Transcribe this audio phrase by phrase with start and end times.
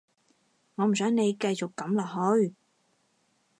[0.77, 2.03] 我唔想你繼續噉落
[2.39, 2.55] 去